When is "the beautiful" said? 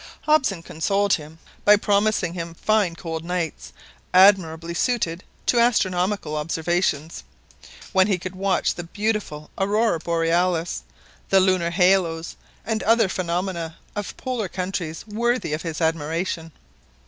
8.73-9.51